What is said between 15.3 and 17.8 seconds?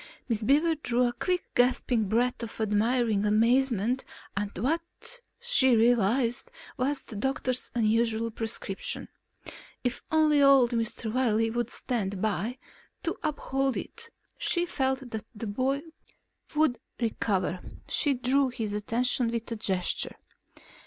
the boy would recover.